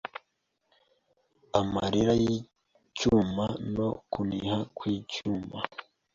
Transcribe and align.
Amarira 1.59 2.13
yicyuma 2.23 3.45
no 3.75 3.87
kuniha 4.11 4.57
kwicyuma 4.77 5.57